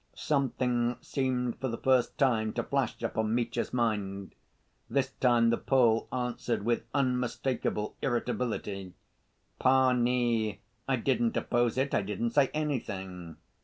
[0.15, 4.33] Something seemed for the first time to flash upon Mitya's mind.
[4.89, 8.93] This time the Pole answered with unmistakable irritability.
[9.59, 10.59] "Pani,
[10.89, 11.93] I didn't oppose it.
[11.93, 13.37] I didn't say anything."